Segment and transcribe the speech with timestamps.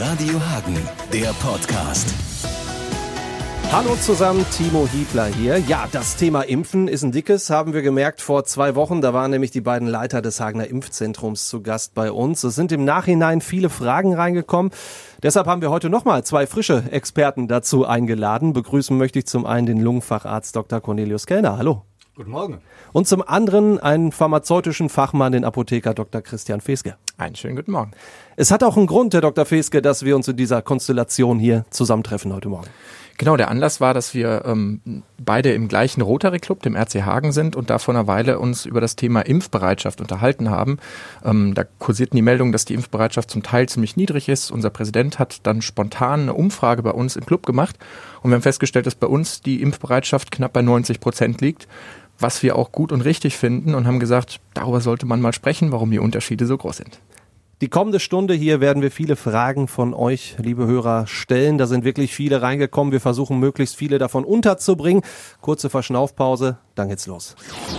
[0.00, 0.76] Radio Hagen,
[1.12, 2.14] der Podcast.
[3.72, 5.58] Hallo zusammen, Timo Hiebler hier.
[5.58, 9.00] Ja, das Thema Impfen ist ein dickes, haben wir gemerkt vor zwei Wochen.
[9.00, 12.44] Da waren nämlich die beiden Leiter des Hagener Impfzentrums zu Gast bei uns.
[12.44, 14.70] Es sind im Nachhinein viele Fragen reingekommen.
[15.20, 18.52] Deshalb haben wir heute nochmal zwei frische Experten dazu eingeladen.
[18.52, 20.80] Begrüßen möchte ich zum einen den Lungenfacharzt Dr.
[20.80, 21.58] Cornelius Kellner.
[21.58, 21.87] Hallo.
[22.18, 22.58] Guten Morgen.
[22.92, 26.20] Und zum anderen einen pharmazeutischen Fachmann, den Apotheker Dr.
[26.20, 26.96] Christian Feske.
[27.16, 27.92] Einen schönen guten Morgen.
[28.34, 29.44] Es hat auch einen Grund, Herr Dr.
[29.44, 32.66] Feske, dass wir uns in dieser Konstellation hier zusammentreffen heute Morgen.
[33.18, 37.30] Genau, der Anlass war, dass wir ähm, beide im gleichen Rotary Club, dem RC Hagen
[37.30, 40.78] sind und da vor einer Weile uns über das Thema Impfbereitschaft unterhalten haben.
[41.24, 44.50] Ähm, da kursierten die Meldungen, dass die Impfbereitschaft zum Teil ziemlich niedrig ist.
[44.50, 47.76] Unser Präsident hat dann spontan eine Umfrage bei uns im Club gemacht
[48.22, 51.68] und wir haben festgestellt, dass bei uns die Impfbereitschaft knapp bei 90 Prozent liegt
[52.18, 55.72] was wir auch gut und richtig finden und haben gesagt, darüber sollte man mal sprechen,
[55.72, 57.00] warum die Unterschiede so groß sind.
[57.60, 61.58] Die kommende Stunde hier werden wir viele Fragen von euch, liebe Hörer, stellen.
[61.58, 62.92] Da sind wirklich viele reingekommen.
[62.92, 65.02] Wir versuchen möglichst viele davon unterzubringen.
[65.40, 67.34] Kurze Verschnaufpause, dann geht's los.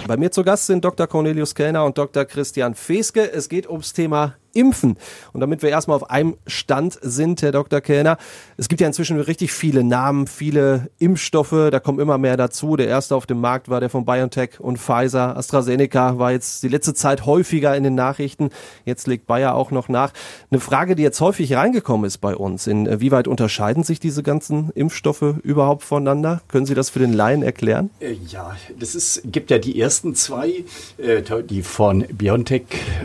[0.05, 1.07] Bei mir zu Gast sind Dr.
[1.07, 2.25] Cornelius Kellner und Dr.
[2.25, 3.31] Christian Feske.
[3.31, 4.97] Es geht ums Thema Impfen.
[5.33, 7.81] Und damit wir erstmal auf einem Stand sind, Herr Dr.
[7.81, 8.17] Kellner,
[8.57, 12.75] es gibt ja inzwischen richtig viele Namen, viele Impfstoffe, da kommen immer mehr dazu.
[12.75, 15.37] Der erste auf dem Markt war der von BioNTech und Pfizer.
[15.37, 18.49] AstraZeneca war jetzt die letzte Zeit häufiger in den Nachrichten.
[18.85, 20.11] Jetzt legt Bayer auch noch nach.
[20.51, 25.35] Eine Frage, die jetzt häufig reingekommen ist bei uns, inwieweit unterscheiden sich diese ganzen Impfstoffe
[25.43, 26.41] überhaupt voneinander?
[26.47, 27.89] Können Sie das für den Laien erklären?
[27.99, 30.63] Äh, ja, das ist, gibt ja die ersten zwei,
[30.97, 32.63] äh, die von BioNTech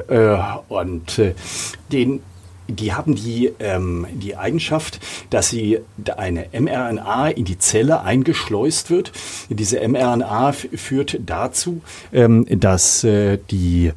[0.09, 0.37] äh,
[1.93, 2.21] den
[2.69, 5.81] die haben die, ähm, die Eigenschaft, dass sie
[6.17, 9.13] eine mRNA in die Zelle eingeschleust wird.
[9.51, 13.93] Diese mRNA führt dazu, ähm, dass äh, die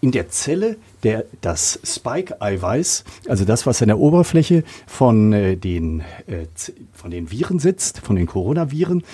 [0.00, 6.00] in der Zelle der, das Spike-Eiweiß, also das, was an der Oberfläche von, äh, den,
[6.26, 6.46] äh,
[6.92, 9.04] von den Viren sitzt, von den Coronaviren,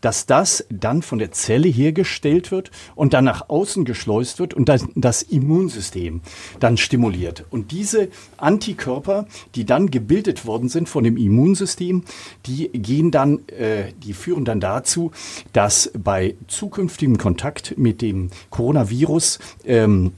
[0.00, 4.68] dass das dann von der Zelle hergestellt wird und dann nach außen geschleust wird und
[4.68, 6.20] das, das Immunsystem
[6.60, 7.44] dann stimuliert.
[7.50, 12.04] Und diese Antikörper, die dann gebildet worden sind von dem Immunsystem,
[12.46, 15.12] die gehen dann, äh, die führen dann dazu,
[15.52, 20.12] dass bei zukünftigem Kontakt mit dem Coronavirus ähm,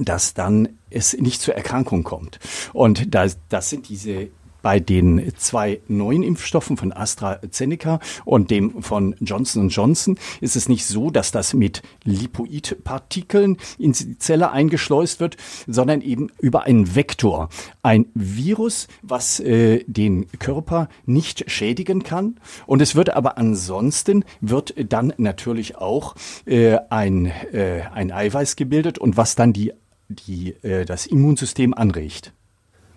[0.00, 2.38] dass dann es nicht zur Erkrankung kommt.
[2.72, 4.28] Und das, das sind diese
[4.62, 10.86] bei den zwei neuen Impfstoffen von AstraZeneca und dem von Johnson Johnson ist es nicht
[10.86, 17.48] so, dass das mit Lipoidpartikeln in die Zelle eingeschleust wird, sondern eben über einen Vektor.
[17.82, 22.38] Ein Virus, was äh, den Körper nicht schädigen kann.
[22.66, 26.14] Und es wird aber ansonsten, wird dann natürlich auch
[26.46, 29.72] äh, ein, äh, ein Eiweiß gebildet und was dann die
[30.10, 32.32] die äh, das Immunsystem anregt.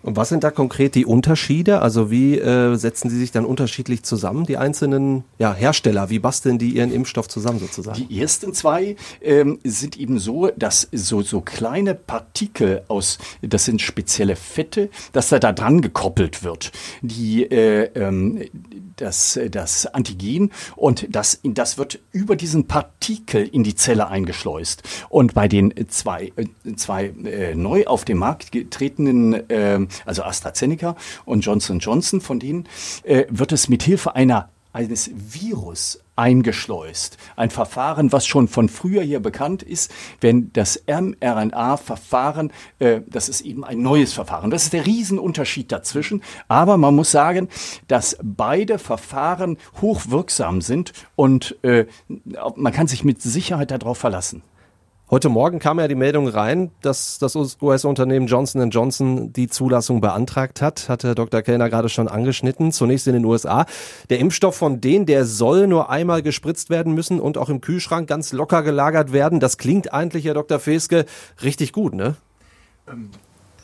[0.04, 1.80] Und was sind da konkret die Unterschiede?
[1.80, 6.10] Also wie äh, setzen Sie sich dann unterschiedlich zusammen, die einzelnen ja, Hersteller?
[6.10, 8.06] Wie basteln die ihren Impfstoff zusammen sozusagen?
[8.06, 13.80] Die ersten zwei ähm, sind eben so, dass so, so kleine Partikel aus, das sind
[13.80, 16.72] spezielle Fette, dass da, da dran gekoppelt wird.
[17.00, 18.42] Die, äh, ähm,
[18.96, 24.82] das, das Antigen und das, das wird über diesen Partikel in die Zelle eingeschleust.
[25.08, 30.96] Und bei den zwei, äh, zwei äh, neu auf den Markt getretenen äh, also AstraZeneca
[31.24, 32.68] und Johnson Johnson, von denen
[33.04, 37.16] äh, wird es mit Hilfe einer eines Virus eingeschleust.
[37.36, 43.42] Ein Verfahren, was schon von früher hier bekannt ist, wenn das mRNA-Verfahren, äh, das ist
[43.42, 44.50] eben ein neues Verfahren.
[44.50, 46.22] Das ist der Riesenunterschied dazwischen.
[46.48, 47.48] Aber man muss sagen,
[47.86, 51.86] dass beide Verfahren hochwirksam sind und äh,
[52.56, 54.42] man kann sich mit Sicherheit darauf verlassen.
[55.10, 60.62] Heute Morgen kam ja die Meldung rein, dass das US-Unternehmen Johnson Johnson die Zulassung beantragt
[60.62, 61.42] hat, hatte Dr.
[61.42, 63.66] Kellner gerade schon angeschnitten, zunächst in den USA.
[64.08, 68.08] Der Impfstoff von denen, der soll nur einmal gespritzt werden müssen und auch im Kühlschrank
[68.08, 69.40] ganz locker gelagert werden.
[69.40, 70.58] Das klingt eigentlich, Herr Dr.
[70.58, 71.04] Feske,
[71.42, 72.16] richtig gut, ne?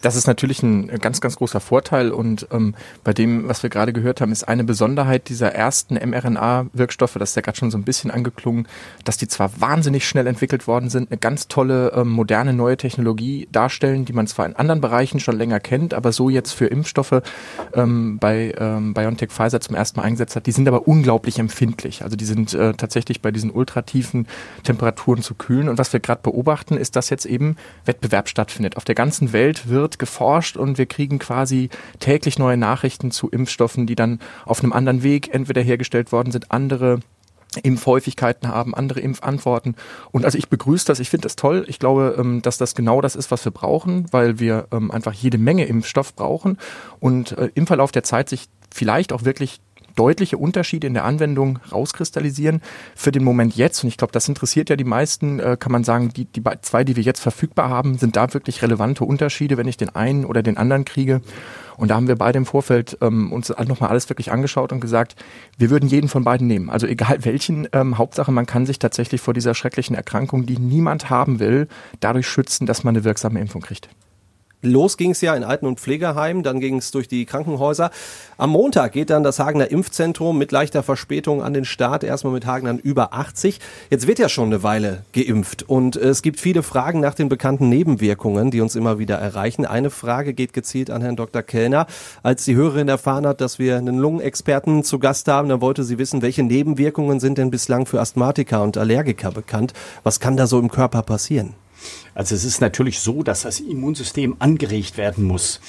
[0.03, 2.75] Das ist natürlich ein ganz, ganz großer Vorteil und ähm,
[3.05, 7.37] bei dem, was wir gerade gehört haben, ist eine Besonderheit dieser ersten mRNA-Wirkstoffe, das ist
[7.37, 8.67] ja gerade schon so ein bisschen angeklungen,
[9.05, 13.49] dass die zwar wahnsinnig schnell entwickelt worden sind, eine ganz tolle, ähm, moderne, neue Technologie
[13.52, 17.23] darstellen, die man zwar in anderen Bereichen schon länger kennt, aber so jetzt für Impfstoffe
[17.75, 22.02] ähm, bei ähm, BioNTech Pfizer zum ersten Mal eingesetzt hat, die sind aber unglaublich empfindlich.
[22.02, 24.26] Also die sind äh, tatsächlich bei diesen ultratiefen
[24.62, 28.76] Temperaturen zu kühlen und was wir gerade beobachten, ist, dass jetzt eben Wettbewerb stattfindet.
[28.76, 33.28] Auf der ganzen Welt wird wird geforscht und wir kriegen quasi täglich neue Nachrichten zu
[33.28, 37.00] Impfstoffen, die dann auf einem anderen Weg entweder hergestellt worden sind, andere
[37.64, 39.75] Impfhäufigkeiten haben, andere Impfantworten.
[40.12, 41.64] Und also ich begrüße das, ich finde das toll.
[41.66, 45.12] Ich glaube, ähm, dass das genau das ist, was wir brauchen, weil wir ähm, einfach
[45.12, 46.58] jede Menge Impfstoff brauchen
[47.00, 49.60] und äh, im Verlauf der Zeit sich vielleicht auch wirklich
[49.94, 52.60] deutliche Unterschiede in der Anwendung rauskristallisieren.
[52.94, 55.84] Für den Moment jetzt, und ich glaube, das interessiert ja die meisten, äh, kann man
[55.84, 59.69] sagen, die, die zwei, die wir jetzt verfügbar haben, sind da wirklich relevante Unterschiede, wenn
[59.69, 61.20] ich den einen oder den anderen kriege.
[61.76, 65.16] Und da haben wir beide im Vorfeld ähm, uns nochmal alles wirklich angeschaut und gesagt,
[65.56, 66.69] wir würden jeden von beiden nehmen.
[66.69, 71.08] Also egal welchen, ähm, Hauptsache man kann sich tatsächlich vor dieser schrecklichen Erkrankung, die niemand
[71.08, 71.69] haben will,
[72.00, 73.88] dadurch schützen, dass man eine wirksame Impfung kriegt.
[74.62, 77.91] Los ging es ja in Alten- und Pflegeheimen, dann ging es durch die Krankenhäuser.
[78.37, 82.45] Am Montag geht dann das Hagener Impfzentrum mit leichter Verspätung an den Start, erstmal mit
[82.45, 83.59] Hagenern über 80.
[83.89, 87.71] Jetzt wird ja schon eine Weile geimpft und es gibt viele Fragen nach den bekannten
[87.71, 89.65] Nebenwirkungen, die uns immer wieder erreichen.
[89.65, 91.43] Eine Frage geht gezielt an Herrn Dr.
[91.43, 91.87] Kellner.
[92.23, 95.97] Als die Hörerin erfahren hat, dass wir einen Lungenexperten zu Gast haben, dann wollte sie
[95.97, 99.73] wissen, welche Nebenwirkungen sind denn bislang für Asthmatiker und Allergiker bekannt?
[100.03, 101.55] Was kann da so im Körper passieren?
[102.15, 105.61] Also es ist natürlich so, dass das Immunsystem angeregt werden muss.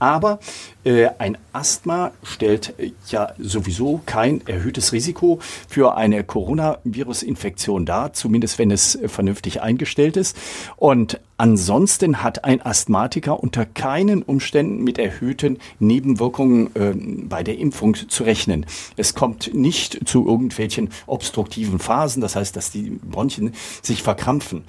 [0.00, 0.40] Aber
[0.82, 5.38] äh, ein Asthma stellt äh, ja sowieso kein erhöhtes Risiko
[5.68, 10.36] für eine Coronavirus-Infektion dar, zumindest wenn es äh, vernünftig eingestellt ist.
[10.76, 16.94] Und ansonsten hat ein Asthmatiker unter keinen Umständen mit erhöhten Nebenwirkungen äh,
[17.28, 18.64] bei der Impfung zu rechnen.
[18.96, 23.52] Es kommt nicht zu irgendwelchen obstruktiven Phasen, das heißt, dass die Bronchien
[23.82, 24.64] sich verkrampfen.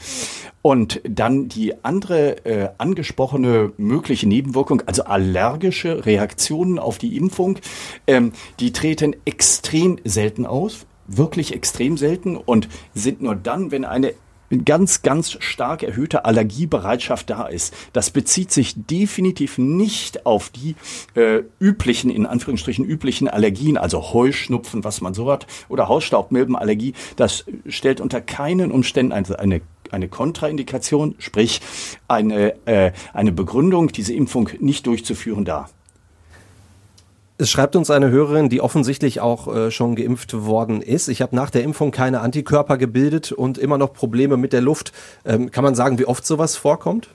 [0.61, 7.59] Und dann die andere äh, angesprochene mögliche Nebenwirkung, also allergische Reaktionen auf die Impfung,
[8.07, 14.13] ähm, die treten extrem selten aus, wirklich extrem selten und sind nur dann, wenn eine
[14.65, 17.73] ganz, ganz stark erhöhte Allergiebereitschaft da ist.
[17.93, 20.75] Das bezieht sich definitiv nicht auf die
[21.15, 26.93] äh, üblichen, in Anführungsstrichen üblichen Allergien, also Heuschnupfen, was man so hat, oder Hausstaubmilbenallergie.
[27.15, 31.61] Das stellt unter keinen Umständen eine, eine eine Kontraindikation, sprich
[32.07, 35.69] eine, äh, eine Begründung, diese Impfung nicht durchzuführen dar.
[37.37, 41.07] Es schreibt uns eine Hörerin, die offensichtlich auch äh, schon geimpft worden ist.
[41.07, 44.91] Ich habe nach der Impfung keine Antikörper gebildet und immer noch Probleme mit der Luft.
[45.25, 47.09] Ähm, kann man sagen, wie oft sowas vorkommt?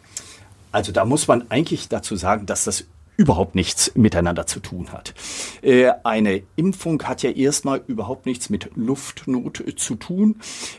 [0.72, 2.86] Also da muss man eigentlich dazu sagen, dass das
[3.16, 5.14] überhaupt nichts miteinander zu tun hat.
[5.62, 10.36] Äh, eine Impfung hat ja erstmal überhaupt nichts mit Luftnot zu tun.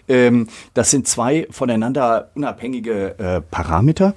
[0.08, 4.14] Ähm, das sind zwei voneinander unabhängige äh, Parameter.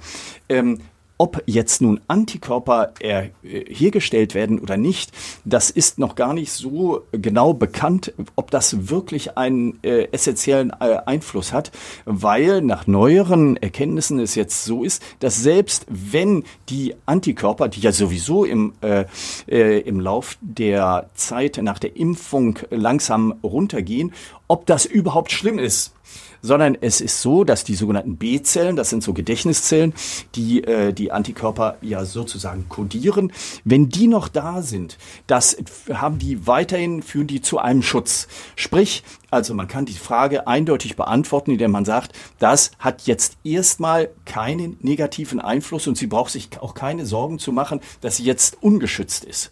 [0.49, 0.79] Ähm,
[1.21, 5.11] ob jetzt nun Antikörper äh, hergestellt werden oder nicht,
[5.45, 10.97] das ist noch gar nicht so genau bekannt, ob das wirklich einen äh, essentiellen äh,
[11.05, 11.71] Einfluss hat,
[12.05, 17.91] weil nach neueren Erkenntnissen es jetzt so ist, dass selbst wenn die Antikörper, die ja
[17.91, 19.05] sowieso im, äh,
[19.47, 24.11] äh, im Lauf der Zeit nach der Impfung langsam runtergehen,
[24.47, 25.93] ob das überhaupt schlimm ist
[26.41, 29.93] sondern es ist so, dass die sogenannten B-Zellen, das sind so Gedächtniszellen,
[30.35, 33.31] die äh, die Antikörper ja sozusagen kodieren,
[33.63, 34.97] wenn die noch da sind,
[35.27, 35.57] das
[35.91, 38.27] haben die weiterhin, führen die zu einem Schutz.
[38.55, 44.09] Sprich, also man kann die Frage eindeutig beantworten, indem man sagt, das hat jetzt erstmal
[44.25, 48.57] keinen negativen Einfluss und sie braucht sich auch keine Sorgen zu machen, dass sie jetzt
[48.61, 49.51] ungeschützt ist.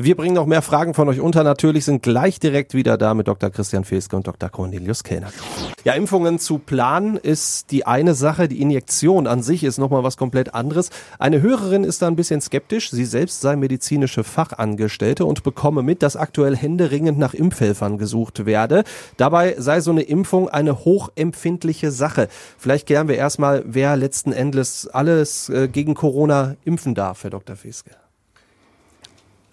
[0.00, 1.42] Wir bringen noch mehr Fragen von euch unter.
[1.42, 3.50] Natürlich sind gleich direkt wieder da mit Dr.
[3.50, 4.48] Christian Feske und Dr.
[4.48, 5.32] Cornelius Kellner.
[5.82, 8.46] Ja, Impfungen zu planen ist die eine Sache.
[8.46, 10.90] Die Injektion an sich ist nochmal was komplett anderes.
[11.18, 12.92] Eine Hörerin ist da ein bisschen skeptisch.
[12.92, 18.84] Sie selbst sei medizinische Fachangestellte und bekomme mit, dass aktuell händeringend nach Impfhelfern gesucht werde.
[19.16, 22.28] Dabei sei so eine Impfung eine hochempfindliche Sache.
[22.56, 27.56] Vielleicht klären wir erstmal, wer letzten Endes alles äh, gegen Corona impfen darf, Herr Dr.
[27.56, 27.90] Feske.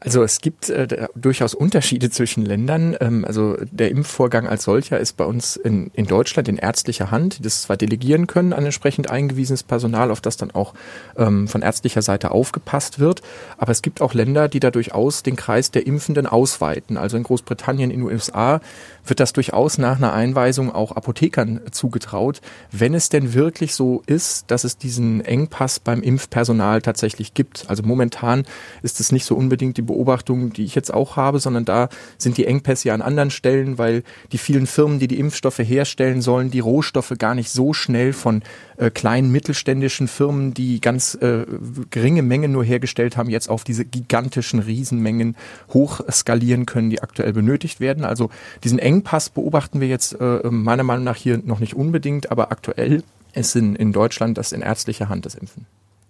[0.01, 2.97] Also es gibt äh, durchaus Unterschiede zwischen Ländern.
[2.99, 7.43] Ähm, also der Impfvorgang als solcher ist bei uns in, in Deutschland in ärztlicher Hand,
[7.45, 10.73] das zwar delegieren können an entsprechend eingewiesenes Personal, auf das dann auch
[11.17, 13.21] ähm, von ärztlicher Seite aufgepasst wird.
[13.57, 16.97] Aber es gibt auch Länder, die da durchaus den Kreis der Impfenden ausweiten.
[16.97, 18.59] Also in Großbritannien, in den USA
[19.05, 24.51] wird das durchaus nach einer Einweisung auch Apothekern zugetraut, wenn es denn wirklich so ist,
[24.51, 27.65] dass es diesen Engpass beim Impfpersonal tatsächlich gibt.
[27.69, 28.45] Also momentan
[28.81, 32.37] ist es nicht so unbedingt die Beobachtung, die ich jetzt auch habe, sondern da sind
[32.37, 36.51] die Engpässe ja an anderen Stellen, weil die vielen Firmen, die die Impfstoffe herstellen sollen,
[36.51, 38.43] die Rohstoffe gar nicht so schnell von
[38.77, 41.45] äh, kleinen mittelständischen Firmen, die ganz äh,
[41.89, 45.35] geringe Mengen nur hergestellt haben, jetzt auf diese gigantischen Riesenmengen
[45.73, 48.03] hochskalieren können, die aktuell benötigt werden.
[48.03, 48.29] Also
[48.63, 53.03] diesen Engpass beobachten wir jetzt äh, meiner Meinung nach hier noch nicht unbedingt, aber aktuell
[53.33, 55.65] ist in, in Deutschland das in ärztlicher Hand das Impfen.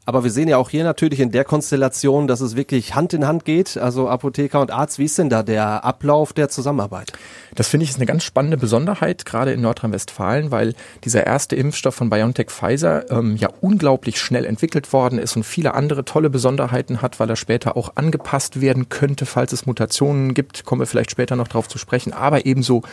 [0.06, 3.26] Aber wir sehen ja auch hier natürlich in der Konstellation, dass es wirklich Hand in
[3.26, 5.00] Hand geht, also Apotheker und Arzt.
[5.00, 7.12] Wie ist denn da der Ablauf der Zusammenarbeit?
[7.56, 11.96] Das finde ich ist eine ganz spannende Besonderheit, gerade in Nordrhein-Westfalen, weil dieser erste Impfstoff
[11.96, 17.02] von BioNTech Pfizer ähm, ja unglaublich schnell entwickelt worden ist und viele andere tolle Besonderheiten
[17.02, 20.66] hat, weil er später auch angepasst werden könnte, falls es Mutationen gibt.
[20.66, 22.84] Kommen wir vielleicht später noch darauf zu sprechen, aber ebenso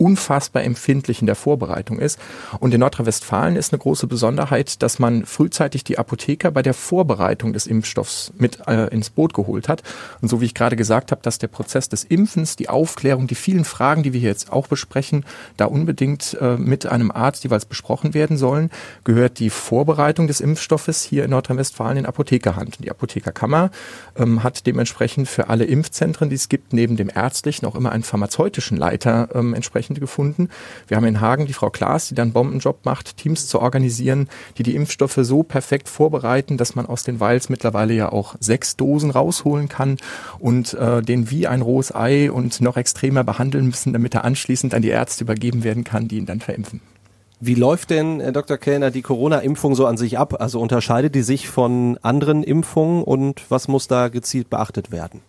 [0.00, 2.18] unfassbar empfindlich in der Vorbereitung ist.
[2.58, 7.52] Und in Nordrhein-Westfalen ist eine große Besonderheit, dass man frühzeitig die Apotheker bei der Vorbereitung
[7.52, 9.82] des Impfstoffs mit äh, ins Boot geholt hat.
[10.22, 13.34] Und so wie ich gerade gesagt habe, dass der Prozess des Impfens, die Aufklärung, die
[13.34, 15.26] vielen Fragen, die wir hier jetzt auch besprechen,
[15.58, 18.70] da unbedingt äh, mit einem Arzt jeweils besprochen werden sollen,
[19.04, 22.82] gehört die Vorbereitung des Impfstoffes hier in Nordrhein-Westfalen in Apothekerhand.
[22.82, 23.70] Die Apothekerkammer
[24.16, 28.02] ähm, hat dementsprechend für alle Impfzentren, die es gibt, neben dem ärztlichen auch immer einen
[28.02, 30.48] pharmazeutischen Leiter ähm, entsprechend entsprechend gefunden.
[30.88, 34.28] Wir haben in Hagen die Frau Klaas, die dann Bombenjob macht, Teams zu organisieren,
[34.58, 38.76] die die Impfstoffe so perfekt vorbereiten, dass man aus den Vials mittlerweile ja auch sechs
[38.76, 39.96] Dosen rausholen kann
[40.38, 44.74] und äh, den wie ein rohes Ei und noch extremer behandeln müssen, damit er anschließend
[44.74, 46.80] an die Ärzte übergeben werden kann, die ihn dann verimpfen.
[47.42, 48.58] Wie läuft denn, Herr Dr.
[48.58, 50.42] Kellner, die Corona-Impfung so an sich ab?
[50.42, 55.22] Also unterscheidet die sich von anderen Impfungen und was muss da gezielt beachtet werden?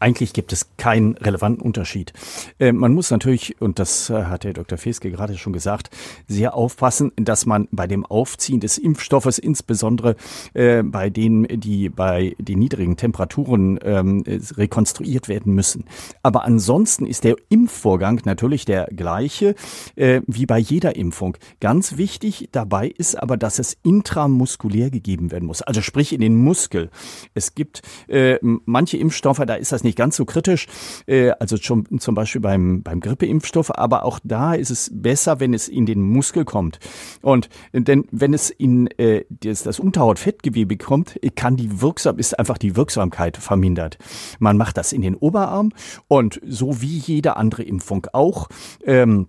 [0.00, 2.12] Eigentlich gibt es keinen relevanten Unterschied.
[2.58, 4.78] Äh, man muss natürlich, und das äh, hat Herr Dr.
[4.78, 5.90] Feske gerade schon gesagt,
[6.26, 10.16] sehr aufpassen, dass man bei dem Aufziehen des Impfstoffes, insbesondere
[10.52, 15.84] äh, bei denen, die bei den niedrigen Temperaturen ähm, rekonstruiert werden müssen.
[16.22, 19.54] Aber ansonsten ist der Impfvorgang natürlich der gleiche
[19.96, 21.36] äh, wie bei jeder Impfung.
[21.60, 26.36] Ganz wichtig dabei ist aber, dass es intramuskulär gegeben werden muss, also sprich in den
[26.36, 26.90] Muskel.
[27.34, 30.66] Es gibt äh, manche Impfstoffe, da ist das nicht ganz so kritisch,
[31.06, 35.54] äh, also schon zum Beispiel beim, beim Grippeimpfstoff, aber auch da ist es besser, wenn
[35.54, 36.78] es in den Muskel kommt.
[37.22, 42.58] Und denn wenn es in äh, das, das Unterhautfettgewebe kommt, kann die wirksam, ist einfach
[42.58, 43.98] die Wirksamkeit vermindert.
[44.38, 45.70] Man macht das in den Oberarm
[46.08, 48.48] und so wie jede andere Impfung auch.
[48.84, 49.28] Ähm,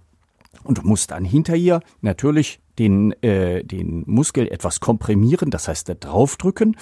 [0.64, 6.76] und muss dann hinterher natürlich den, äh, den Muskel etwas komprimieren, das heißt draufdrücken.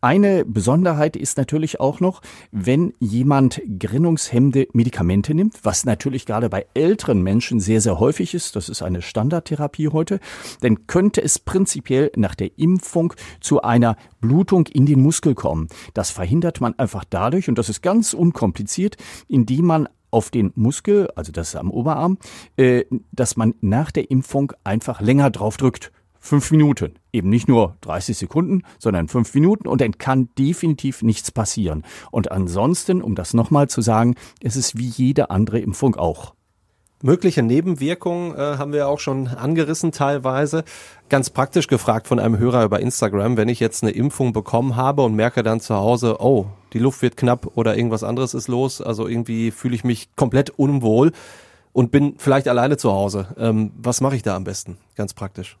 [0.00, 6.66] Eine Besonderheit ist natürlich auch noch, wenn jemand gerinnungshemmende Medikamente nimmt, was natürlich gerade bei
[6.74, 10.20] älteren Menschen sehr, sehr häufig ist, das ist eine Standardtherapie heute,
[10.60, 15.68] dann könnte es prinzipiell nach der Impfung zu einer Blutung in den Muskel kommen.
[15.94, 18.96] Das verhindert man einfach dadurch, und das ist ganz unkompliziert,
[19.28, 22.18] indem man auf den Muskel, also das ist am Oberarm,
[22.56, 25.92] äh, dass man nach der Impfung einfach länger drauf drückt.
[26.22, 26.94] Fünf Minuten.
[27.12, 31.82] Eben nicht nur 30 Sekunden, sondern fünf Minuten und dann kann definitiv nichts passieren.
[32.10, 36.34] Und ansonsten, um das nochmal zu sagen, es ist wie jede andere Impfung auch.
[37.02, 40.64] Mögliche Nebenwirkungen äh, haben wir auch schon angerissen teilweise.
[41.08, 45.02] Ganz praktisch gefragt von einem Hörer über Instagram, wenn ich jetzt eine Impfung bekommen habe
[45.02, 48.82] und merke dann zu Hause, oh, die Luft wird knapp oder irgendwas anderes ist los,
[48.82, 51.12] also irgendwie fühle ich mich komplett unwohl
[51.72, 53.28] und bin vielleicht alleine zu Hause.
[53.38, 54.76] Ähm, was mache ich da am besten?
[54.94, 55.56] Ganz praktisch.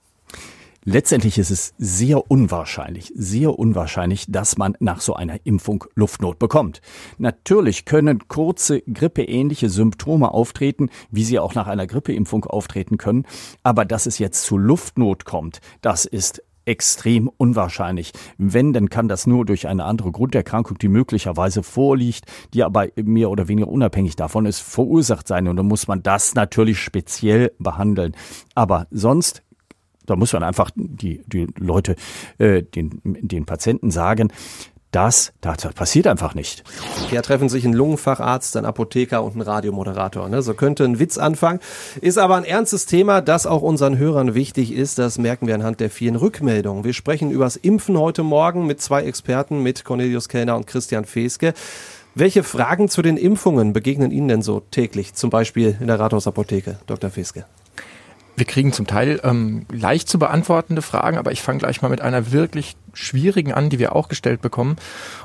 [0.84, 6.80] Letztendlich ist es sehr unwahrscheinlich, sehr unwahrscheinlich, dass man nach so einer Impfung Luftnot bekommt.
[7.18, 13.26] Natürlich können kurze grippeähnliche Symptome auftreten, wie sie auch nach einer Grippeimpfung auftreten können,
[13.62, 18.12] aber dass es jetzt zu Luftnot kommt, das ist extrem unwahrscheinlich.
[18.38, 23.30] Wenn, dann kann das nur durch eine andere Grunderkrankung, die möglicherweise vorliegt, die aber mehr
[23.30, 25.48] oder weniger unabhängig davon ist, verursacht sein.
[25.48, 28.14] Und dann muss man das natürlich speziell behandeln.
[28.54, 29.42] Aber sonst
[30.06, 31.96] da muss man einfach die, die Leute,
[32.38, 34.32] äh, den, den Patienten sagen,
[34.90, 36.64] das, das passiert einfach nicht.
[37.12, 40.28] Ja, treffen sich ein Lungenfacharzt, ein Apotheker und ein Radiomoderator.
[40.28, 40.42] Ne?
[40.42, 41.60] So könnte ein Witz anfangen.
[42.00, 44.98] Ist aber ein ernstes Thema, das auch unseren Hörern wichtig ist.
[44.98, 46.82] Das merken wir anhand der vielen Rückmeldungen.
[46.82, 51.54] Wir sprechen übers Impfen heute Morgen mit zwei Experten, mit Cornelius Kellner und Christian Feske.
[52.16, 55.14] Welche Fragen zu den Impfungen begegnen Ihnen denn so täglich?
[55.14, 57.10] Zum Beispiel in der Rathausapotheke, Dr.
[57.10, 57.44] Feske.
[58.40, 62.00] Wir kriegen zum Teil ähm, leicht zu beantwortende Fragen, aber ich fange gleich mal mit
[62.00, 64.76] einer wirklich schwierigen an, die wir auch gestellt bekommen.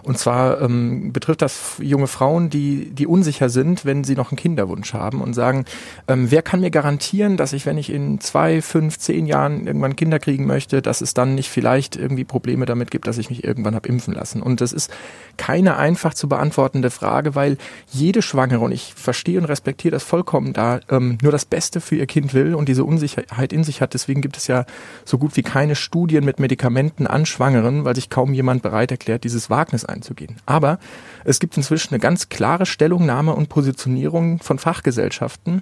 [0.03, 4.37] Und zwar ähm, betrifft das junge Frauen, die, die unsicher sind, wenn sie noch einen
[4.37, 5.65] Kinderwunsch haben und sagen,
[6.07, 9.95] ähm, wer kann mir garantieren, dass ich, wenn ich in zwei, fünf, zehn Jahren irgendwann
[9.95, 13.43] Kinder kriegen möchte, dass es dann nicht vielleicht irgendwie Probleme damit gibt, dass ich mich
[13.43, 14.41] irgendwann habe impfen lassen.
[14.41, 14.91] Und das ist
[15.37, 17.57] keine einfach zu beantwortende Frage, weil
[17.91, 21.95] jede Schwangere, und ich verstehe und respektiere das vollkommen da, ähm, nur das Beste für
[21.95, 23.93] ihr Kind will und diese Unsicherheit in sich hat.
[23.93, 24.65] Deswegen gibt es ja
[25.03, 28.91] so gut wie keine Studien mit Medikamenten an Schwangere Schwangeren, weil sich kaum jemand bereit
[28.91, 30.35] erklärt, dieses Wagnis einzugehen.
[30.45, 30.77] Aber
[31.23, 35.61] es gibt inzwischen eine ganz klare Stellungnahme und Positionierung von Fachgesellschaften,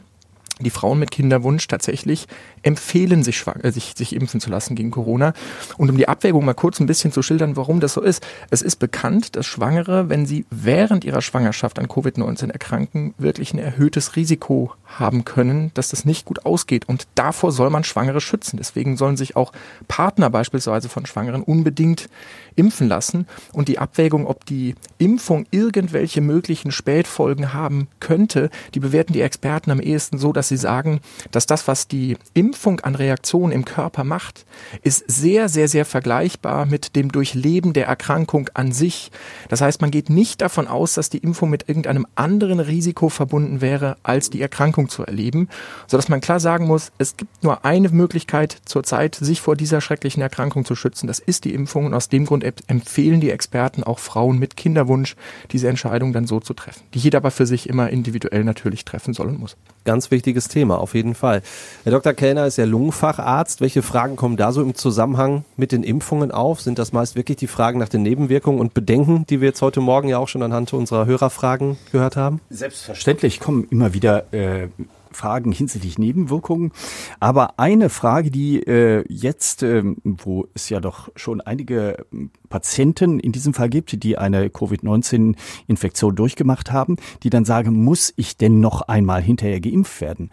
[0.59, 2.27] die Frauen mit Kinderwunsch tatsächlich
[2.61, 5.33] empfehlen, sich, äh, sich, sich impfen zu lassen gegen Corona.
[5.77, 8.25] Und um die Abwägung mal kurz ein bisschen zu schildern, warum das so ist.
[8.51, 13.59] Es ist bekannt, dass Schwangere, wenn sie während ihrer Schwangerschaft an Covid-19 erkranken, wirklich ein
[13.59, 16.87] erhöhtes Risiko haben können, dass das nicht gut ausgeht.
[16.87, 18.57] Und davor soll man Schwangere schützen.
[18.57, 19.53] Deswegen sollen sich auch
[19.87, 22.09] Partner beispielsweise von Schwangeren unbedingt
[22.55, 23.27] impfen lassen.
[23.53, 29.71] Und die Abwägung, ob die Impfung irgendwelche möglichen Spätfolgen haben könnte, die bewerten die Experten
[29.71, 34.03] am ehesten so, dass sie sagen, dass das, was die Impfung an Reaktionen im Körper
[34.03, 34.45] macht,
[34.81, 39.11] ist sehr, sehr, sehr vergleichbar mit dem Durchleben der Erkrankung an sich.
[39.49, 43.61] Das heißt, man geht nicht davon aus, dass die Impfung mit irgendeinem anderen Risiko verbunden
[43.61, 45.49] wäre, als die Erkrankung zu erleben,
[45.87, 50.21] sodass man klar sagen muss, es gibt nur eine Möglichkeit zurzeit, sich vor dieser schrecklichen
[50.21, 51.07] Erkrankung zu schützen.
[51.07, 55.15] Das ist die Impfung und aus dem Grund empfehlen die Experten auch Frauen mit Kinderwunsch,
[55.51, 59.13] diese Entscheidung dann so zu treffen, die jeder aber für sich immer individuell natürlich treffen
[59.13, 59.55] soll und muss.
[59.85, 61.41] Ganz wichtiges Thema, auf jeden Fall.
[61.83, 62.13] Herr Dr.
[62.13, 63.61] Kellner ist ja Lungenfacharzt.
[63.61, 66.61] Welche Fragen kommen da so im Zusammenhang mit den Impfungen auf?
[66.61, 69.79] Sind das meist wirklich die Fragen nach den Nebenwirkungen und Bedenken, die wir jetzt heute
[69.79, 72.41] Morgen ja auch schon anhand unserer Hörerfragen gehört haben?
[72.49, 74.67] Selbstverständlich kommen immer wieder äh,
[75.13, 76.71] Fragen hinsichtlich Nebenwirkungen.
[77.19, 83.19] Aber eine Frage, die äh, jetzt, äh, wo es ja doch schon einige ähm, Patienten
[83.19, 88.59] in diesem Fall gibt, die eine Covid-19-Infektion durchgemacht haben, die dann sagen, muss ich denn
[88.59, 90.29] noch einmal hinterher geimpft werden?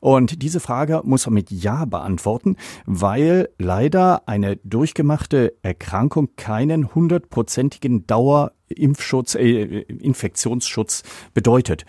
[0.00, 8.06] Und diese Frage muss man mit Ja beantworten, weil leider eine durchgemachte Erkrankung keinen hundertprozentigen
[8.06, 11.02] Dauer Impfschutz, äh, Infektionsschutz
[11.34, 11.84] bedeutet.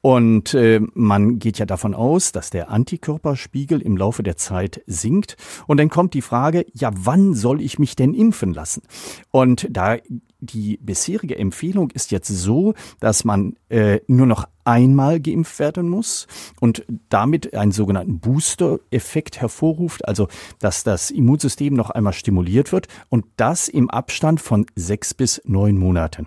[0.00, 5.36] Und äh, man geht ja davon aus, dass der Antikörperspiegel im Laufe der Zeit sinkt.
[5.66, 8.82] Und dann kommt die Frage, ja, wann soll ich mich denn impfen lassen?
[9.30, 9.96] Und da
[10.40, 16.26] die bisherige Empfehlung ist jetzt so, dass man äh, nur noch einmal geimpft werden muss
[16.60, 20.28] und damit einen sogenannten Booster-Effekt hervorruft, also
[20.58, 25.76] dass das Immunsystem noch einmal stimuliert wird und das im Abstand von sechs bis neun
[25.76, 26.26] Monaten.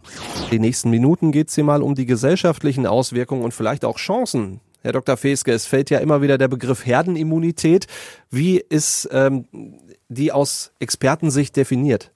[0.52, 4.60] Die nächsten Minuten geht es hier mal um die gesellschaftlichen Auswirkungen und vielleicht auch Chancen
[4.84, 5.16] Herr Dr.
[5.16, 7.86] Feske, es fällt ja immer wieder der Begriff Herdenimmunität.
[8.32, 9.46] Wie ist ähm,
[10.10, 12.12] die aus Expertensicht definiert?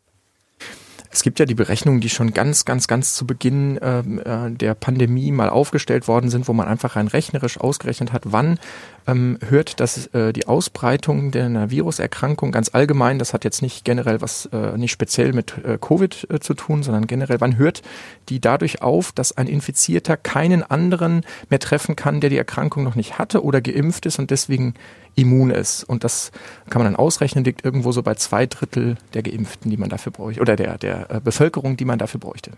[1.16, 4.74] Es gibt ja die Berechnungen, die schon ganz, ganz, ganz zu Beginn ähm, äh, der
[4.74, 8.60] Pandemie mal aufgestellt worden sind, wo man einfach rein rechnerisch ausgerechnet hat, wann
[9.08, 13.86] ähm, hört, dass äh, die Ausbreitung der einer Viruserkrankung ganz allgemein, das hat jetzt nicht
[13.86, 17.82] generell was, äh, nicht speziell mit äh, Covid äh, zu tun, sondern generell, wann hört
[18.30, 22.96] die dadurch auf, dass ein Infizierter keinen anderen mehr treffen kann, der die Erkrankung noch
[22.96, 24.74] nicht hatte oder geimpft ist und deswegen
[25.16, 25.84] immun ist.
[25.84, 26.32] Und das
[26.70, 30.12] kann man dann ausrechnen, liegt irgendwo so bei zwei Drittel der Geimpften, die man dafür
[30.12, 32.52] bräuchte, oder der, der äh, Bevölkerung, die man dafür bräuchte.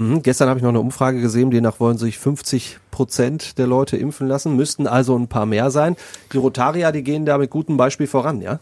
[0.00, 3.98] Mhm, gestern habe ich noch eine Umfrage gesehen, demnach wollen sich 50 Prozent der Leute
[3.98, 5.94] impfen lassen, müssten also ein paar mehr sein.
[6.32, 8.60] Die Rotarier, die gehen da mit gutem Beispiel voran, ja?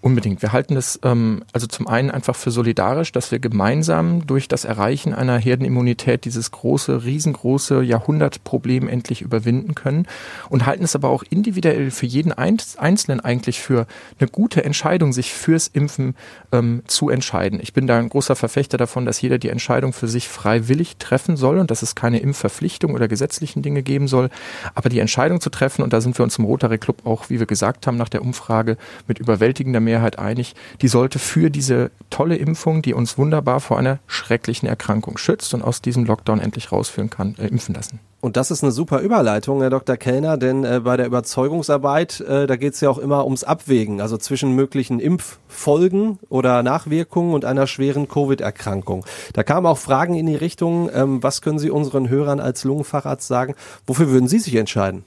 [0.00, 0.42] Unbedingt.
[0.42, 4.64] Wir halten es ähm, also zum einen einfach für solidarisch, dass wir gemeinsam durch das
[4.64, 10.06] Erreichen einer Herdenimmunität dieses große, riesengroße Jahrhundertproblem endlich überwinden können
[10.50, 13.88] und halten es aber auch individuell für jeden Einzelnen eigentlich für
[14.20, 16.14] eine gute Entscheidung, sich fürs Impfen
[16.52, 17.58] ähm, zu entscheiden.
[17.60, 21.36] Ich bin da ein großer Verfechter davon, dass jeder die Entscheidung für sich freiwillig treffen
[21.36, 24.30] soll und dass es keine Impfverpflichtung oder gesetzlichen Dinge geben soll.
[24.76, 27.40] Aber die Entscheidung zu treffen, und da sind wir uns im Rotary Club auch, wie
[27.40, 28.76] wir gesagt haben, nach der Umfrage
[29.08, 33.98] mit überwältigender Mehrheit einig, die sollte für diese tolle Impfung, die uns wunderbar vor einer
[34.06, 38.00] schrecklichen Erkrankung schützt und aus diesem Lockdown endlich rausführen kann, äh, impfen lassen.
[38.20, 39.96] Und das ist eine super Überleitung, Herr Dr.
[39.96, 44.00] Kellner, denn äh, bei der Überzeugungsarbeit, äh, da geht es ja auch immer ums Abwägen,
[44.00, 49.06] also zwischen möglichen Impffolgen oder Nachwirkungen und einer schweren Covid-Erkrankung.
[49.34, 53.28] Da kamen auch Fragen in die Richtung, ähm, was können Sie unseren Hörern als Lungenfacharzt
[53.28, 53.54] sagen?
[53.86, 55.04] Wofür würden Sie sich entscheiden?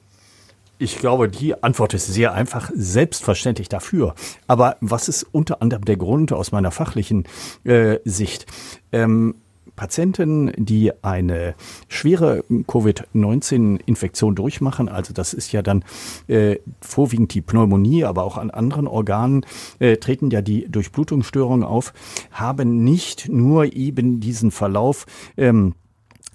[0.82, 4.16] Ich glaube, die Antwort ist sehr einfach, selbstverständlich dafür.
[4.48, 7.26] Aber was ist unter anderem der Grund aus meiner fachlichen
[7.64, 8.48] äh, Sicht?
[8.92, 9.36] Ähm,
[9.76, 11.54] Patienten, die eine
[11.88, 15.86] schwere Covid-19-Infektion durchmachen, also das ist ja dann
[16.28, 19.46] äh, vorwiegend die Pneumonie, aber auch an anderen Organen
[19.78, 21.94] äh, treten ja die Durchblutungsstörungen auf,
[22.32, 25.06] haben nicht nur eben diesen Verlauf
[25.38, 25.76] ähm,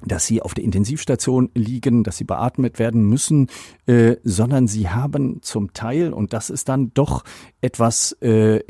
[0.04, 3.48] dass sie auf der Intensivstation liegen, dass sie beatmet werden müssen,
[3.86, 7.24] äh, sondern sie haben zum Teil, und das ist dann doch
[7.60, 8.60] etwas äh,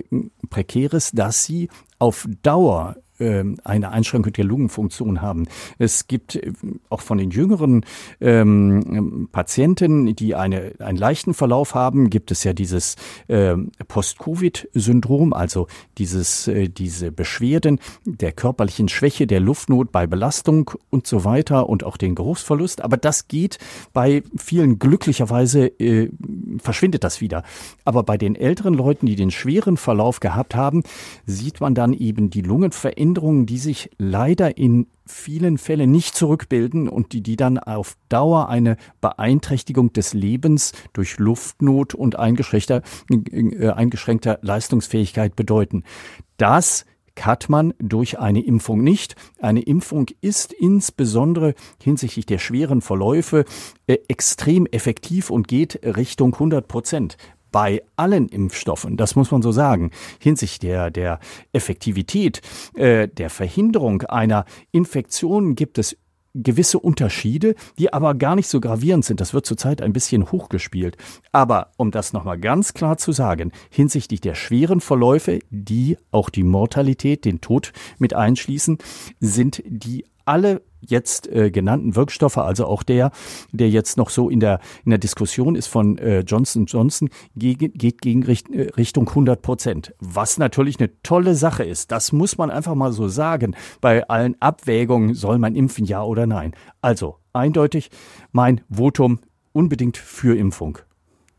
[0.51, 5.47] Prekäres, dass sie auf Dauer eine Einschränkung der Lungenfunktion haben.
[5.79, 6.53] Es gibt äh,
[6.91, 7.85] auch von den jüngeren
[8.21, 12.97] ähm, Patienten, die eine, einen leichten Verlauf haben, gibt es ja dieses
[13.29, 13.57] äh,
[13.89, 15.67] Post-Covid-Syndrom, also
[15.99, 21.85] dieses, äh, diese Beschwerden der körperlichen Schwäche, der Luftnot bei Belastung und so weiter und
[21.85, 22.83] auch den Geruchsverlust.
[22.83, 23.59] Aber das geht
[23.93, 26.11] bei vielen glücklicherweise, äh,
[26.59, 27.43] verschwindet das wieder.
[27.85, 30.83] Aber bei den älteren Leuten, die den schweren Verlauf gehabt haben,
[31.27, 32.43] sieht man dann eben die
[33.07, 38.49] Lungenveränderungen, die sich leider in vielen Fällen nicht zurückbilden und die, die dann auf Dauer
[38.49, 45.85] eine Beeinträchtigung des Lebens durch Luftnot und eingeschränkter, äh, eingeschränkter Leistungsfähigkeit bedeuten.
[46.39, 46.85] Das
[47.21, 49.15] hat man durch eine Impfung nicht.
[49.41, 53.45] Eine Impfung ist insbesondere hinsichtlich der schweren Verläufe
[53.87, 57.17] äh, extrem effektiv und geht Richtung 100 Prozent
[57.53, 61.21] bei allen Impfstoffen, das muss man so sagen, hinsichtlich der, der
[61.53, 62.41] Effektivität,
[62.75, 65.97] äh, der Verhinderung einer Infektion gibt es
[66.37, 69.21] gewisse Unterschiede, die aber gar nicht so gravierend sind.
[69.21, 70.97] Das wird zurzeit ein bisschen hochgespielt.
[71.33, 76.43] Aber um das nochmal ganz klar zu sagen, hinsichtlich der schweren Verläufe, die auch die
[76.45, 78.79] Mortalität, den Tod mit einschließen,
[79.21, 83.11] sind die alle jetzt äh, genannten Wirkstoffe, also auch der,
[83.53, 87.73] der jetzt noch so in der, in der Diskussion ist von äh, Johnson Johnson, gegen,
[87.73, 89.95] geht gegen Richt, äh, Richtung 100 Prozent.
[89.99, 91.91] Was natürlich eine tolle Sache ist.
[91.93, 93.57] Das muss man einfach mal so sagen.
[93.81, 96.53] Bei allen Abwägungen, soll man impfen, ja oder nein.
[96.81, 97.91] Also eindeutig
[98.33, 99.21] mein Votum
[99.53, 100.79] unbedingt für Impfung.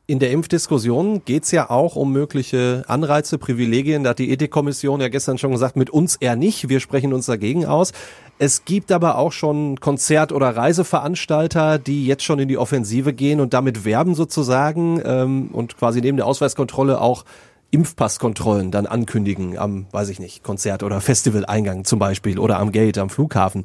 [0.10, 4.06] In der Impfdiskussion geht's ja auch um mögliche Anreize, Privilegien.
[4.06, 6.70] Da hat die Ethikkommission ja gestern schon gesagt, mit uns eher nicht.
[6.70, 7.92] Wir sprechen uns dagegen aus.
[8.40, 13.40] Es gibt aber auch schon Konzert- oder Reiseveranstalter, die jetzt schon in die Offensive gehen
[13.40, 17.26] und damit werben sozusagen ähm, und quasi neben der Ausweiskontrolle auch
[17.72, 23.00] Impfpasskontrollen dann ankündigen am, weiß ich nicht, Konzert- oder Festivaleingang zum Beispiel oder am Gate,
[23.00, 23.64] am Flughafen.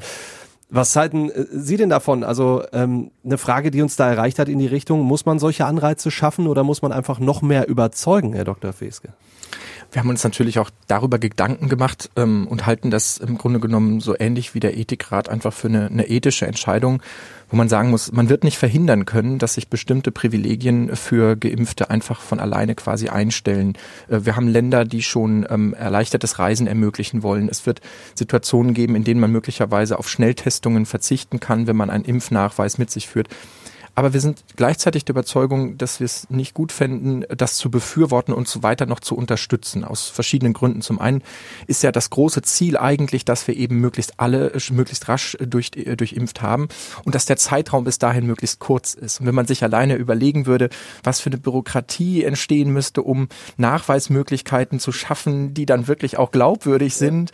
[0.70, 2.24] Was halten äh, Sie denn davon?
[2.24, 5.66] Also ähm, eine Frage, die uns da erreicht hat in die Richtung, muss man solche
[5.66, 8.72] Anreize schaffen oder muss man einfach noch mehr überzeugen, Herr Dr.
[8.72, 9.12] Feske?
[9.92, 14.00] Wir haben uns natürlich auch darüber Gedanken gemacht ähm, und halten das im Grunde genommen
[14.00, 17.02] so ähnlich wie der Ethikrat einfach für eine, eine ethische Entscheidung,
[17.50, 21.90] wo man sagen muss, man wird nicht verhindern können, dass sich bestimmte Privilegien für Geimpfte
[21.90, 23.74] einfach von alleine quasi einstellen.
[24.08, 27.50] Äh, wir haben Länder, die schon ähm, erleichtertes Reisen ermöglichen wollen.
[27.50, 27.82] Es wird
[28.14, 32.90] Situationen geben, in denen man möglicherweise auf Schnelltestungen verzichten kann, wenn man einen Impfnachweis mit
[32.90, 33.28] sich führt.
[33.94, 38.32] Aber wir sind gleichzeitig der Überzeugung, dass wir es nicht gut fänden, das zu befürworten
[38.32, 39.84] und so weiter noch zu unterstützen.
[39.84, 40.80] Aus verschiedenen Gründen.
[40.80, 41.22] Zum einen
[41.66, 45.96] ist ja das große Ziel eigentlich, dass wir eben möglichst alle möglichst rasch durch, äh,
[45.96, 46.68] durchimpft haben
[47.04, 49.20] und dass der Zeitraum bis dahin möglichst kurz ist.
[49.20, 50.70] Und wenn man sich alleine überlegen würde,
[51.02, 53.28] was für eine Bürokratie entstehen müsste, um
[53.58, 57.30] Nachweismöglichkeiten zu schaffen, die dann wirklich auch glaubwürdig sind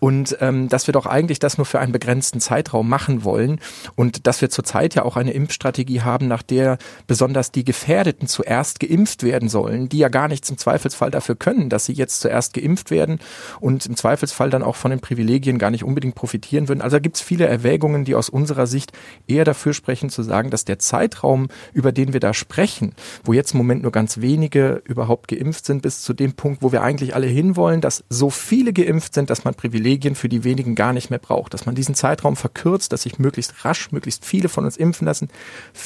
[0.00, 3.60] und ähm, dass wir doch eigentlich das nur für einen begrenzten Zeitraum machen wollen
[3.94, 8.80] und dass wir zurzeit ja auch eine Impfstrategie haben, nach der besonders die Gefährdeten zuerst
[8.80, 12.54] geimpft werden sollen, die ja gar nichts im Zweifelsfall dafür können, dass sie jetzt zuerst
[12.54, 13.18] geimpft werden
[13.60, 16.82] und im Zweifelsfall dann auch von den Privilegien gar nicht unbedingt profitieren würden.
[16.82, 18.92] Also da gibt es viele Erwägungen, die aus unserer Sicht
[19.26, 23.52] eher dafür sprechen, zu sagen, dass der Zeitraum, über den wir da sprechen, wo jetzt
[23.52, 27.14] im Moment nur ganz wenige überhaupt geimpft sind, bis zu dem Punkt, wo wir eigentlich
[27.14, 31.10] alle hinwollen, dass so viele geimpft sind, dass man Privilegien für die wenigen gar nicht
[31.10, 34.76] mehr braucht, dass man diesen Zeitraum verkürzt, dass sich möglichst rasch, möglichst viele von uns
[34.76, 35.28] impfen lassen,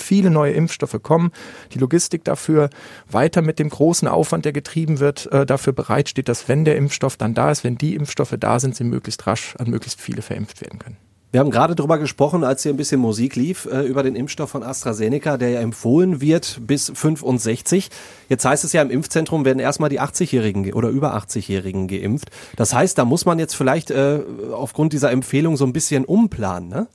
[0.02, 1.32] viele neue Impfstoffe kommen,
[1.72, 2.70] die Logistik dafür
[3.10, 7.16] weiter mit dem großen Aufwand, der getrieben wird, äh, dafür bereitsteht, dass wenn der Impfstoff
[7.16, 10.60] dann da ist, wenn die Impfstoffe da sind, sie möglichst rasch an möglichst viele verimpft
[10.60, 10.96] werden können.
[11.32, 14.50] Wir haben gerade darüber gesprochen, als hier ein bisschen Musik lief, äh, über den Impfstoff
[14.50, 17.88] von AstraZeneca, der ja empfohlen wird bis 65.
[18.28, 22.30] Jetzt heißt es ja, im Impfzentrum werden erstmal die 80-Jährigen oder über 80-Jährigen geimpft.
[22.56, 24.20] Das heißt, da muss man jetzt vielleicht äh,
[24.52, 26.86] aufgrund dieser Empfehlung so ein bisschen umplanen, ne?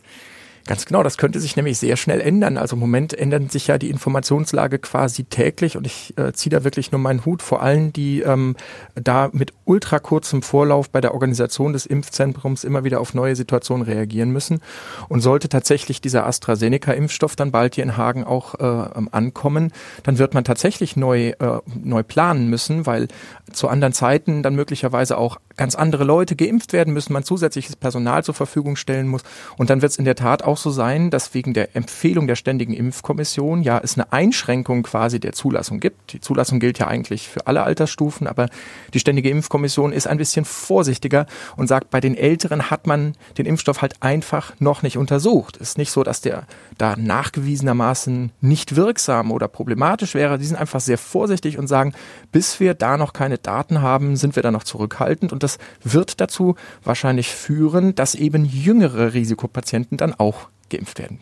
[0.68, 2.58] Ganz genau, das könnte sich nämlich sehr schnell ändern.
[2.58, 6.66] Also im Moment ändert sich ja die Informationslage quasi täglich und ich äh, ziehe da
[6.66, 8.58] wirklich nur meinen Hut vor allen, die ähm,
[8.94, 13.86] da mit ultra kurzem Vorlauf bei der Organisation des Impfzentrums immer wieder auf neue Situationen
[13.86, 14.60] reagieren müssen.
[15.08, 19.72] Und sollte tatsächlich dieser AstraZeneca-Impfstoff dann bald hier in Hagen auch äh, ankommen,
[20.04, 23.08] dann wird man tatsächlich neu, äh, neu planen müssen, weil
[23.54, 28.24] zu anderen Zeiten dann möglicherweise auch ganz andere Leute geimpft werden müssen, man zusätzliches Personal
[28.24, 29.24] zur Verfügung stellen muss.
[29.58, 32.36] Und dann wird es in der Tat auch so sein, dass wegen der Empfehlung der
[32.36, 36.14] Ständigen Impfkommission ja es eine Einschränkung quasi der Zulassung gibt.
[36.14, 38.48] Die Zulassung gilt ja eigentlich für alle Altersstufen, aber
[38.94, 43.46] die Ständige Impfkommission ist ein bisschen vorsichtiger und sagt, bei den Älteren hat man den
[43.46, 45.58] Impfstoff halt einfach noch nicht untersucht.
[45.58, 46.46] Ist nicht so, dass der
[46.78, 50.38] da nachgewiesenermaßen nicht wirksam oder problematisch wäre.
[50.38, 51.94] Die sind einfach sehr vorsichtig und sagen,
[52.32, 55.34] bis wir da noch keine Daten haben, sind wir da noch zurückhaltend.
[55.34, 61.20] Und das wird dazu wahrscheinlich führen, dass eben jüngere Risikopatienten dann auch geimpft werden.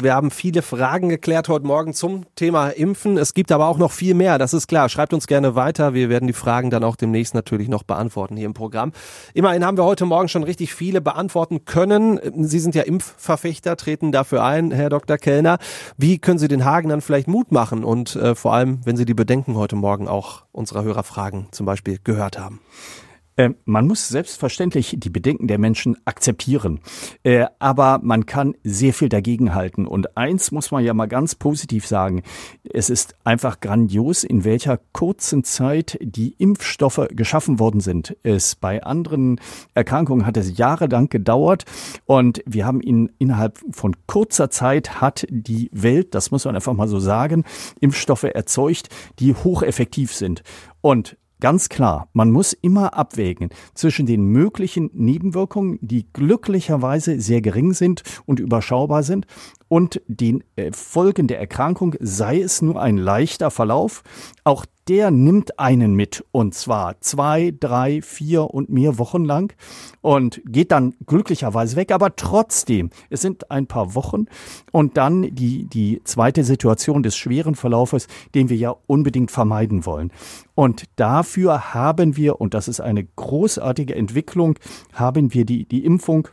[0.00, 3.18] Wir haben viele Fragen geklärt heute Morgen zum Thema Impfen.
[3.18, 4.88] Es gibt aber auch noch viel mehr, das ist klar.
[4.88, 5.94] Schreibt uns gerne weiter.
[5.94, 8.92] Wir werden die Fragen dann auch demnächst natürlich noch beantworten hier im Programm.
[9.34, 12.18] Immerhin haben wir heute Morgen schon richtig viele beantworten können.
[12.44, 15.18] Sie sind ja Impfverfechter, treten dafür ein, Herr Dr.
[15.18, 15.58] Kellner.
[15.96, 19.04] Wie können Sie den Hagen dann vielleicht Mut machen und äh, vor allem, wenn Sie
[19.04, 22.60] die Bedenken heute Morgen auch unserer Hörerfragen zum Beispiel gehört haben?
[23.40, 26.80] Äh, man muss selbstverständlich die Bedenken der Menschen akzeptieren.
[27.22, 29.86] Äh, aber man kann sehr viel dagegenhalten.
[29.86, 32.22] Und eins muss man ja mal ganz positiv sagen.
[32.70, 38.14] Es ist einfach grandios, in welcher kurzen Zeit die Impfstoffe geschaffen worden sind.
[38.22, 39.40] Es bei anderen
[39.72, 41.64] Erkrankungen hat es jahrelang gedauert.
[42.04, 46.74] Und wir haben in, innerhalb von kurzer Zeit hat die Welt, das muss man einfach
[46.74, 47.44] mal so sagen,
[47.80, 50.42] Impfstoffe erzeugt, die hocheffektiv sind.
[50.82, 57.72] Und Ganz klar, man muss immer abwägen zwischen den möglichen Nebenwirkungen, die glücklicherweise sehr gering
[57.72, 59.26] sind und überschaubar sind,
[59.68, 64.02] und den äh, Folgen der Erkrankung, sei es nur ein leichter Verlauf,
[64.42, 66.24] auch der nimmt einen mit.
[66.32, 69.54] Und zwar zwei, drei, vier und mehr Wochen lang.
[70.00, 74.26] Und geht dann glücklicherweise weg, aber trotzdem, es sind ein paar Wochen.
[74.72, 80.10] Und dann die, die zweite Situation des schweren Verlaufes, den wir ja unbedingt vermeiden wollen.
[80.56, 84.58] Und dafür haben wir, und das ist eine großartige Entwicklung,
[84.92, 86.26] haben wir die, die Impfung.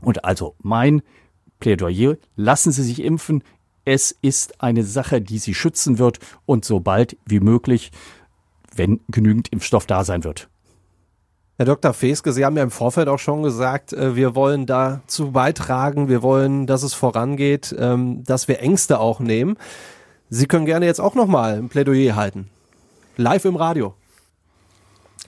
[0.00, 1.02] Und also mein
[1.60, 3.42] Plädoyer, lassen Sie sich impfen.
[3.90, 7.90] Es ist eine Sache, die Sie schützen wird und so bald wie möglich,
[8.76, 10.50] wenn genügend Impfstoff da sein wird.
[11.56, 11.94] Herr Dr.
[11.94, 16.22] Feske, Sie haben ja im Vorfeld auch schon gesagt, äh, wir wollen dazu beitragen, wir
[16.22, 19.56] wollen, dass es vorangeht, ähm, dass wir Ängste auch nehmen.
[20.28, 22.50] Sie können gerne jetzt auch nochmal ein Plädoyer halten.
[23.16, 23.94] Live im Radio.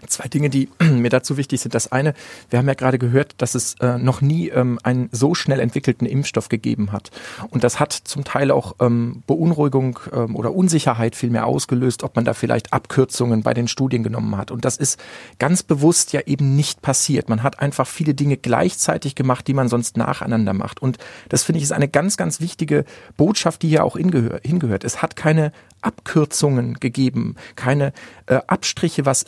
[0.06, 1.74] Zwei Dinge, die mir dazu wichtig sind.
[1.74, 2.14] Das eine,
[2.50, 6.06] wir haben ja gerade gehört, dass es äh, noch nie ähm, einen so schnell entwickelten
[6.06, 7.10] Impfstoff gegeben hat.
[7.50, 12.24] Und das hat zum Teil auch ähm, Beunruhigung ähm, oder Unsicherheit vielmehr ausgelöst, ob man
[12.24, 14.50] da vielleicht Abkürzungen bei den Studien genommen hat.
[14.50, 15.00] Und das ist
[15.38, 17.28] ganz bewusst ja eben nicht passiert.
[17.28, 20.80] Man hat einfach viele Dinge gleichzeitig gemacht, die man sonst nacheinander macht.
[20.80, 20.98] Und
[21.28, 22.84] das finde ich ist eine ganz, ganz wichtige
[23.16, 24.84] Botschaft, die hier auch hingehört.
[24.84, 27.92] Es hat keine Abkürzungen gegeben, keine
[28.26, 29.24] äh, Abstriche, was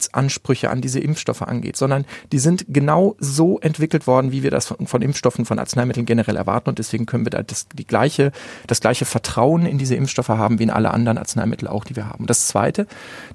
[0.00, 4.66] Sicherheitsansprüche an diese Impfstoffe angeht, sondern die sind genau so entwickelt worden, wie wir das
[4.66, 6.70] von, von Impfstoffen, von Arzneimitteln generell erwarten.
[6.70, 8.32] Und deswegen können wir da das, die gleiche,
[8.66, 12.08] das gleiche Vertrauen in diese Impfstoffe haben, wie in alle anderen Arzneimittel auch, die wir
[12.08, 12.26] haben.
[12.26, 12.86] Das Zweite,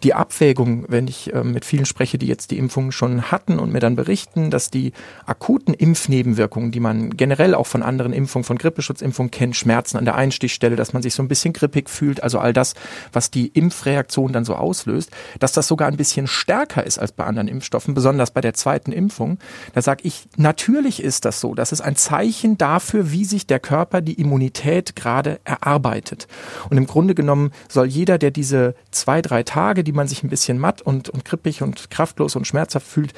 [0.04, 3.72] die Abwägung, wenn ich äh, mit vielen spreche, die jetzt die Impfung schon hatten und
[3.72, 4.94] mir dann berichten, dass die
[5.26, 10.16] akuten Impfnebenwirkungen, die man generell auch von anderen Impfungen, von Grippeschutzimpfungen kennt, Schmerzen an der
[10.16, 12.74] Einstichstelle, dass man sich so ein bisschen grippig fühlt, also all das,
[13.14, 17.26] was die Impfreaktion dann so auslöst, dass das sogar ein bisschen stärker ist als bei
[17.26, 19.40] anderen Impfstoffen, besonders bei der zweiten Impfung.
[19.74, 21.54] Da sage ich, natürlich ist das so.
[21.54, 26.28] Das ist ein Zeichen dafür, wie sich der Körper die Immunität gerade erarbeitet.
[26.70, 30.30] Und im Grunde genommen soll jeder, der diese zwei, drei Tage, die man sich ein
[30.30, 33.14] bisschen matt und, und krippig und kraftlos und schmerzhaft fühlt,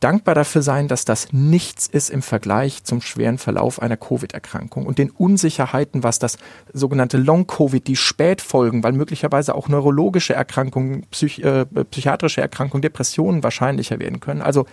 [0.00, 4.98] dankbar dafür sein, dass das nichts ist im Vergleich zum schweren Verlauf einer Covid-Erkrankung und
[4.98, 6.38] den Unsicherheiten, was das
[6.72, 13.98] sogenannte Long-Covid, die Spätfolgen, weil möglicherweise auch neurologische Erkrankungen, psych äh, psychiatrische Erkrankungen, Depressionen wahrscheinlicher
[13.98, 14.42] werden können.
[14.42, 14.66] Also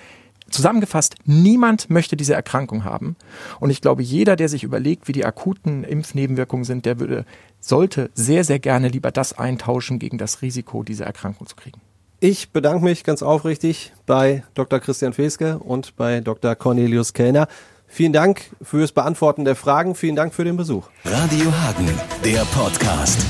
[0.49, 3.15] Zusammengefasst, niemand möchte diese Erkrankung haben.
[3.59, 7.25] Und ich glaube, jeder, der sich überlegt, wie die akuten Impfnebenwirkungen sind, der würde,
[7.59, 11.81] sollte sehr, sehr gerne lieber das eintauschen gegen das Risiko, diese Erkrankung zu kriegen.
[12.27, 14.79] Ich bedanke mich ganz aufrichtig bei Dr.
[14.79, 16.55] Christian Feske und bei Dr.
[16.55, 17.47] Cornelius Kellner.
[17.85, 19.93] Vielen Dank fürs Beantworten der Fragen.
[19.93, 20.87] Vielen Dank für den Besuch.
[21.03, 21.87] Radio Hagen,
[22.23, 23.23] der Podcast.